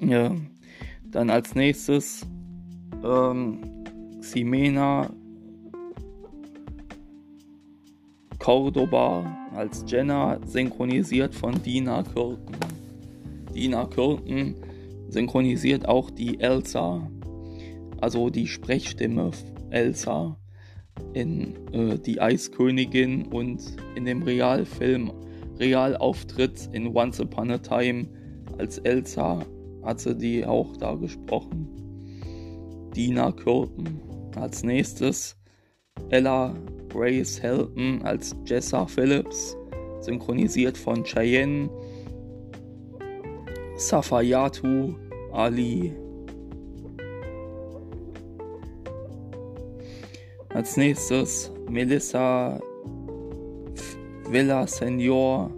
Ja, 0.00 0.34
dann 1.10 1.30
als 1.30 1.54
nächstes 1.54 2.26
ähm, 3.04 3.58
Ximena 4.20 5.10
Cordoba 8.38 9.26
als 9.54 9.84
Jenna, 9.86 10.38
synchronisiert 10.46 11.34
von 11.34 11.60
Dina 11.62 12.02
Kürten. 12.02 12.56
Dina 13.54 13.84
Kürten 13.86 14.54
synchronisiert 15.08 15.86
auch 15.86 16.10
die 16.10 16.40
Elsa, 16.40 17.10
also 18.00 18.30
die 18.30 18.46
Sprechstimme 18.46 19.32
Elsa 19.70 20.36
in 21.12 21.54
äh, 21.72 21.98
Die 21.98 22.20
Eiskönigin 22.20 23.26
und 23.26 23.60
in 23.94 24.04
dem 24.04 24.22
Realfilm, 24.22 25.12
Realauftritt 25.58 26.68
in 26.72 26.94
Once 26.94 27.20
Upon 27.20 27.50
a 27.50 27.58
Time 27.58 28.08
als 28.58 28.78
Elsa 28.78 29.44
hat 29.84 30.00
sie 30.00 30.16
die 30.16 30.44
auch 30.44 30.76
da 30.76 30.94
gesprochen. 30.94 31.68
Dina 32.94 33.32
Kürten. 33.32 34.00
Als 34.36 34.62
nächstes 34.62 35.36
Ella 36.10 36.54
Grace 36.88 37.42
Helton 37.42 38.02
als 38.02 38.36
Jessa 38.46 38.86
Phillips, 38.86 39.56
synchronisiert 40.00 40.76
von 40.76 41.02
Cheyenne 41.04 41.68
Safayatu 43.76 44.94
Ali. 45.32 45.92
Als 50.58 50.76
nächstes 50.76 51.52
Melissa 51.70 52.58
Villa 54.28 54.66
Senior 54.66 55.52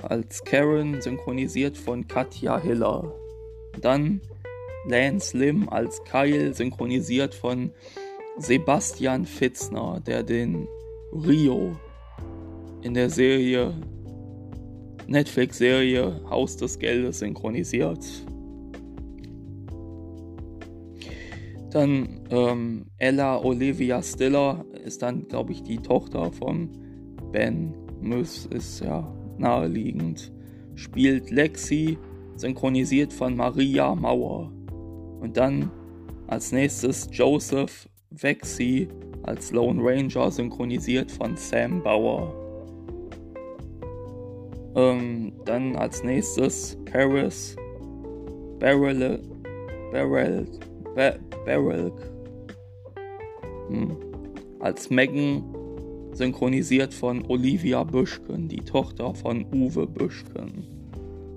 als 0.00 0.42
Karen, 0.42 1.02
synchronisiert 1.02 1.76
von 1.76 2.08
Katja 2.08 2.58
Hiller. 2.58 3.12
Dann 3.78 4.22
Lance 4.88 5.36
Lim 5.36 5.68
als 5.68 6.02
Kyle, 6.04 6.54
synchronisiert 6.54 7.34
von 7.34 7.72
Sebastian 8.38 9.26
Fitzner, 9.26 10.00
der 10.00 10.22
den 10.22 10.66
Rio 11.12 11.76
in 12.80 12.94
der 12.94 13.10
Serie 13.10 13.74
Netflix-Serie 15.06 16.22
Haus 16.30 16.56
des 16.56 16.78
Geldes 16.78 17.18
synchronisiert. 17.18 18.02
Dann 21.74 22.20
ähm, 22.30 22.86
Ella 22.98 23.42
Olivia 23.42 24.00
Stiller 24.00 24.64
ist 24.84 25.02
dann, 25.02 25.26
glaube 25.26 25.50
ich, 25.50 25.64
die 25.64 25.78
Tochter 25.78 26.30
von 26.30 26.70
Ben 27.32 27.74
Muss, 28.00 28.46
ist 28.46 28.78
ja 28.78 29.12
naheliegend. 29.38 30.32
Spielt 30.76 31.32
Lexi, 31.32 31.98
synchronisiert 32.36 33.12
von 33.12 33.34
Maria 33.34 33.92
Mauer. 33.92 34.52
Und 35.20 35.36
dann 35.36 35.68
als 36.28 36.52
nächstes 36.52 37.08
Joseph 37.10 37.88
Vexi 38.10 38.86
als 39.24 39.50
Lone 39.50 39.82
Ranger, 39.82 40.30
synchronisiert 40.30 41.10
von 41.10 41.36
Sam 41.36 41.82
Bauer. 41.82 42.32
Ähm, 44.76 45.32
dann 45.44 45.74
als 45.74 46.04
nächstes 46.04 46.78
Paris 46.84 47.56
Beryl 48.60 49.20
Beryl 49.90 50.46
Beryl 51.44 51.92
hm. 53.68 53.96
als 54.60 54.90
Megan 54.90 55.42
synchronisiert 56.12 56.94
von 56.94 57.24
Olivia 57.26 57.82
Büschken, 57.84 58.48
die 58.48 58.60
Tochter 58.60 59.14
von 59.14 59.46
Uwe 59.52 59.86
Büschken. 59.86 60.64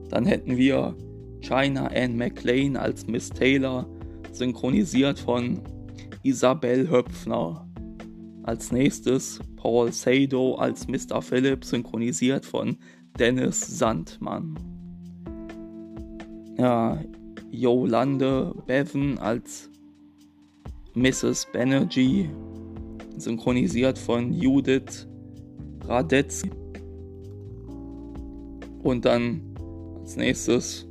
Dann 0.10 0.26
hätten 0.26 0.58
wir 0.58 0.96
China 1.42 1.88
Ann 1.88 2.18
McLean 2.18 2.78
als 2.78 3.08
Miss 3.08 3.30
Taylor, 3.30 3.88
synchronisiert 4.32 5.20
von 5.20 5.60
Isabel 6.24 6.90
Höpfner. 6.90 7.68
Als 8.44 8.72
nächstes 8.72 9.40
Paul 9.56 9.92
Sado 9.92 10.56
als 10.56 10.88
Mr. 10.88 11.22
Philip, 11.22 11.66
synchronisiert 11.66 12.46
von 12.46 12.78
Dennis 13.20 13.60
Sandmann. 13.60 14.56
Ja, 16.58 17.00
Yolande 17.52 18.54
Bevan 18.66 19.18
als 19.18 19.70
Mrs. 20.98 21.48
Banerjee, 21.54 22.28
synchronisiert 23.18 24.00
von 24.00 24.34
Judith 24.34 25.08
Radetzky. 25.86 26.50
Und 28.82 29.06
dann 29.06 29.42
als 30.00 30.16
nächstes 30.16 30.88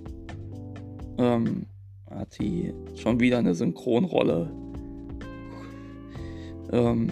ähm, 1.19 1.66
hat 2.09 2.38
die 2.38 2.73
schon 2.95 3.19
wieder 3.19 3.38
eine 3.38 3.53
Synchronrolle. 3.53 4.49
Ähm, 6.73 7.09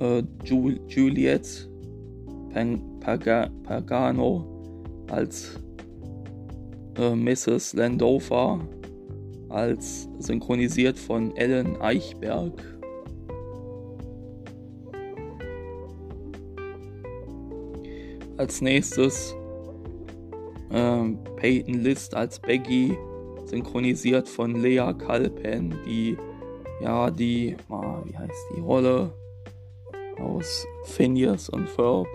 äh, 0.00 0.22
Ju 0.44 0.70
Juliet 0.88 1.68
Pagano 3.00 4.46
als 5.10 5.60
äh, 6.96 7.14
Mrs. 7.14 7.74
Landover, 7.74 8.60
als 9.56 10.06
synchronisiert 10.18 10.98
von 10.98 11.34
Ellen 11.34 11.80
Eichberg. 11.80 12.52
Als 18.36 18.60
nächstes 18.60 19.34
äh, 20.70 21.04
Peyton 21.36 21.74
List 21.82 22.14
als 22.14 22.38
Becky, 22.38 22.98
synchronisiert 23.46 24.28
von 24.28 24.60
Lea 24.60 24.92
Kalpen, 24.98 25.74
die 25.86 26.18
ja 26.82 27.10
die, 27.10 27.56
ah, 27.70 28.02
wie 28.04 28.14
heißt 28.14 28.46
die 28.54 28.60
Rolle 28.60 29.10
aus 30.18 30.66
Phineas 30.84 31.48
und 31.48 31.66
Ferb 31.70 32.06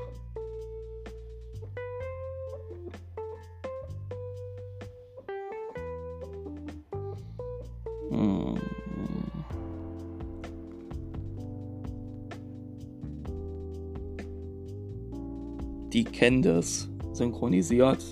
die 16.02 16.12
Candace 16.12 16.90
synchronisiert 17.14 18.04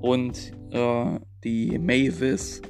und 0.00 0.52
äh, 0.70 1.18
die 1.44 1.78
Mavis 1.78 2.62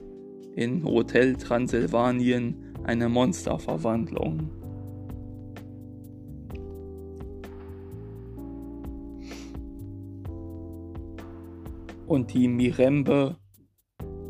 in 0.57 0.85
Hotel 0.85 1.37
Transsilvanien 1.37 2.75
eine 2.83 3.09
Monsterverwandlung. 3.09 4.51
Und 12.09 12.33
die 12.35 12.49
Mirembe 12.49 13.37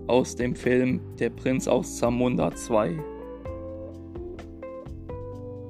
aus 0.09 0.35
dem 0.37 0.55
Film 0.55 1.01
Der 1.19 1.31
Prinz 1.31 1.69
aus 1.69 1.97
Zamunda 1.97 2.55
2. 2.55 2.99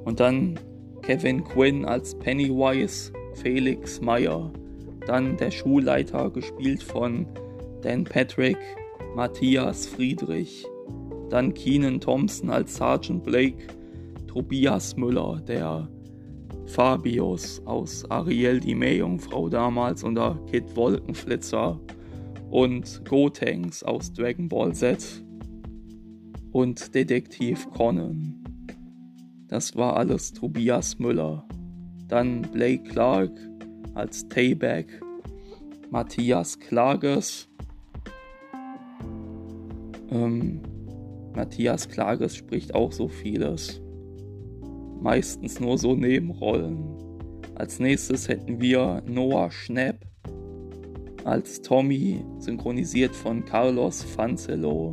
Und 0.05 0.19
dann 0.19 0.59
Kevin 1.03 1.45
Quinn 1.45 1.85
als 1.85 2.17
Pennywise 2.19 3.12
Felix 3.37 4.01
Meyer. 4.01 4.53
Dann 5.07 5.37
der 5.37 5.51
Schulleiter, 5.51 6.31
gespielt 6.31 6.83
von 6.83 7.27
Dan 7.83 8.05
Patrick, 8.05 8.59
Matthias 9.14 9.87
Friedrich. 9.87 10.66
Dann 11.31 11.55
Keenan 11.55 12.01
Thompson 12.01 12.51
als 12.51 12.77
Sergeant 12.77 13.25
Blake, 13.25 13.66
Tobias 14.27 14.96
Müller, 14.96 15.40
der 15.46 15.88
Fabius 16.66 17.62
aus 17.64 18.05
Ariel 18.11 18.61
die 18.61 18.75
Meerjungfrau 18.75 19.49
damals 19.49 20.03
und 20.03 20.16
der 20.16 20.38
Kid 20.51 20.77
Wolkenflitzer 20.77 21.81
und 22.51 23.05
Gotenks 23.09 23.83
aus 23.83 24.12
Dragon 24.12 24.49
Ball 24.49 24.75
Z 24.75 25.25
und 26.53 26.94
Detektiv 26.94 27.68
Conan. 27.70 28.42
Das 29.49 29.77
war 29.77 29.96
alles 29.96 30.33
Tobias 30.33 30.99
Müller. 30.99 31.46
Dann 32.09 32.42
Blake 32.42 32.85
Clark 32.85 33.33
als 33.95 34.29
Tayback, 34.29 34.87
Matthias 35.90 36.59
Klages. 36.59 37.49
Ähm, 40.11 40.61
Matthias 41.35 41.88
Klages 41.88 42.37
spricht 42.37 42.75
auch 42.75 42.92
so 42.92 43.09
vieles. 43.09 43.81
Meistens 45.01 45.61
nur 45.61 45.79
so 45.79 45.95
Nebenrollen. 45.95 46.97
Als 47.55 47.81
nächstes 47.81 48.29
hätten 48.29 48.61
wir 48.61 49.03
Noah 49.07 49.51
Schnapp 49.51 49.97
als 51.25 51.61
Tommy, 51.61 52.25
synchronisiert 52.38 53.14
von 53.14 53.45
Carlos 53.45 54.03
Fancello, 54.03 54.92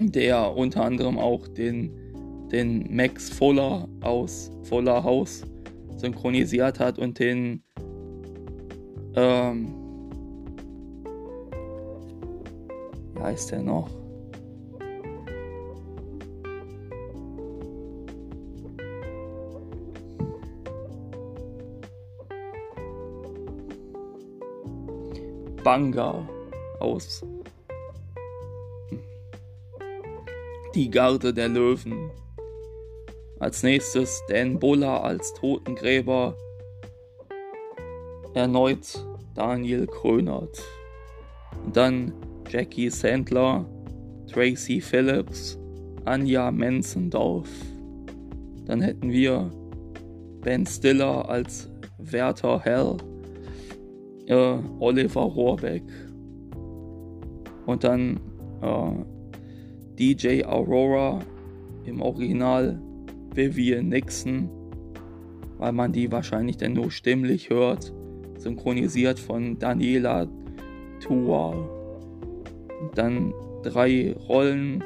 der 0.00 0.56
unter 0.56 0.84
anderem 0.84 1.16
auch 1.16 1.46
den 1.46 2.07
den 2.52 2.94
Max 2.94 3.30
Fuller 3.30 3.88
aus 4.00 4.50
Fuller 4.64 5.02
House 5.02 5.42
synchronisiert 5.96 6.80
hat 6.80 6.98
und 6.98 7.18
den 7.18 7.62
ähm, 9.14 9.74
wie 13.14 13.20
heißt 13.20 13.50
der 13.50 13.62
noch? 13.62 13.90
Banga 25.64 26.26
aus 26.80 27.22
Die 30.74 30.88
Garde 30.88 31.34
der 31.34 31.48
Löwen 31.48 32.10
als 33.38 33.62
nächstes 33.62 34.22
Dan 34.28 34.58
Buller 34.58 35.04
als 35.04 35.32
Totengräber. 35.34 36.36
Erneut 38.34 39.04
Daniel 39.34 39.86
Krönert. 39.86 40.62
Und 41.64 41.76
dann 41.76 42.12
Jackie 42.48 42.90
Sandler, 42.90 43.64
Tracy 44.32 44.80
Phillips, 44.80 45.58
Anja 46.04 46.50
Menzendorf. 46.50 47.48
Dann 48.66 48.80
hätten 48.80 49.10
wir 49.10 49.50
Ben 50.42 50.66
Stiller 50.66 51.28
als 51.28 51.70
Werther 51.98 52.60
Hell, 52.60 52.96
äh, 54.26 54.58
Oliver 54.78 55.22
Rohrbeck 55.22 55.82
und 57.66 57.84
dann 57.84 58.18
äh, 58.62 59.94
DJ 59.98 60.44
Aurora 60.44 61.20
im 61.84 62.00
Original 62.00 62.80
Vivian 63.34 63.88
Nixon 63.88 64.50
weil 65.58 65.72
man 65.72 65.92
die 65.92 66.10
wahrscheinlich 66.10 66.56
dann 66.56 66.72
nur 66.72 66.90
stimmlich 66.90 67.50
hört. 67.50 67.92
Synchronisiert 68.38 69.18
von 69.18 69.58
Daniela 69.58 70.28
Tua. 71.00 71.68
Dann 72.94 73.34
drei 73.62 74.14
Rollen. 74.28 74.82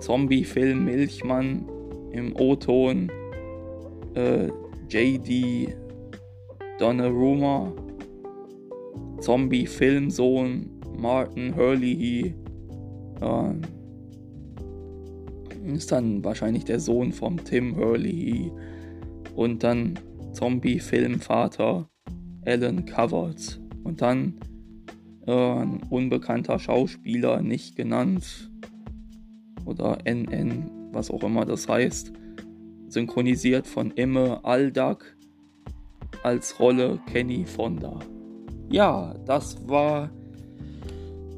Zombie-Film 0.00 0.84
Milchmann 0.84 1.64
im 2.12 2.36
O-Ton. 2.36 3.10
Äh, 4.14 4.48
J.D. 4.88 5.74
Donnarumma. 6.78 7.72
Zombie-Filmsohn 9.20 10.70
Martin 10.96 11.56
Hurley. 11.56 12.34
Äh, 13.20 13.77
ist 15.74 15.92
dann 15.92 16.24
wahrscheinlich 16.24 16.64
der 16.64 16.80
Sohn 16.80 17.12
vom 17.12 17.42
Tim 17.44 17.76
Hurley. 17.76 18.50
Und 19.34 19.62
dann 19.62 19.98
Zombie-Filmvater 20.32 21.88
Alan 22.44 22.84
Covert. 22.84 23.60
Und 23.84 24.02
dann 24.02 24.34
äh, 25.26 25.32
ein 25.32 25.82
unbekannter 25.90 26.58
Schauspieler, 26.58 27.42
nicht 27.42 27.76
genannt. 27.76 28.50
Oder 29.64 29.98
NN, 30.04 30.70
was 30.92 31.10
auch 31.10 31.22
immer 31.22 31.44
das 31.44 31.68
heißt. 31.68 32.12
Synchronisiert 32.88 33.66
von 33.66 33.90
Imme 33.92 34.44
Aldag 34.44 35.04
als 36.22 36.58
Rolle 36.58 36.98
Kenny 37.06 37.44
Fonda. 37.44 37.98
Ja, 38.70 39.14
das 39.26 39.68
war 39.68 40.10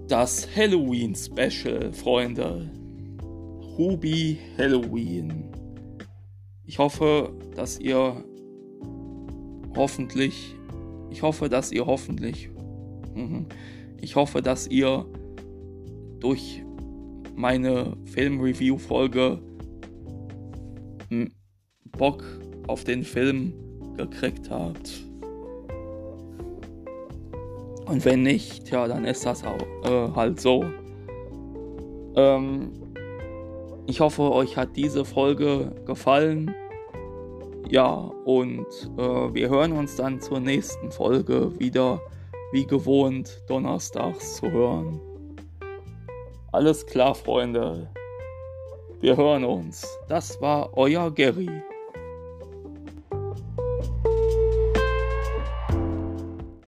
das 0.09 0.49
Halloween 0.57 1.15
Special, 1.15 1.93
Freunde. 1.93 2.71
Ruby 3.79 4.39
Halloween. 4.59 5.49
Ich 6.65 6.79
hoffe, 6.79 7.33
dass 7.57 7.79
ihr 7.79 8.25
hoffentlich, 9.77 10.55
ich 11.11 11.23
hoffe, 11.23 11.49
dass 11.49 11.73
ihr 11.73 11.87
hoffentlich, 11.87 12.51
mhm, 13.15 13.47
ich 14.01 14.17
hoffe, 14.17 14.43
dass 14.43 14.67
ihr 14.69 15.07
durch 16.21 16.63
meine 17.35 17.97
Film-Review-Folge 18.05 19.41
Bock 22.01 22.25
auf 22.67 22.85
den 22.85 23.05
Film 23.05 23.53
gekriegt 23.97 24.51
habt. 24.51 25.05
Und 27.87 28.05
wenn 28.05 28.23
nicht, 28.23 28.71
ja, 28.71 28.87
dann 28.87 29.05
ist 29.05 29.27
das 29.27 29.45
auch 29.45 29.61
äh, 29.85 30.15
halt 30.15 30.41
so. 30.41 30.65
Ähm, 32.17 32.71
ich 33.91 34.01
hoffe, 34.01 34.33
euch 34.33 34.57
hat 34.57 34.77
diese 34.77 35.05
Folge 35.05 35.73
gefallen. 35.85 36.55
Ja, 37.69 37.93
und 38.25 38.67
äh, 38.97 39.35
wir 39.35 39.49
hören 39.49 39.73
uns 39.73 39.97
dann 39.97 40.21
zur 40.21 40.41
nächsten 40.41 40.91
Folge 40.91 41.59
wieder, 41.59 42.01
wie 42.53 42.67
gewohnt, 42.67 43.43
donnerstags 43.49 44.37
zu 44.37 44.51
hören. 44.51 45.01
Alles 46.53 46.87
klar, 46.87 47.15
Freunde. 47.15 47.91
Wir 49.01 49.17
hören 49.17 49.45
uns. 49.45 49.99
Das 50.09 50.41
war 50.41 50.77
euer 50.77 51.11
Gary. 51.13 51.51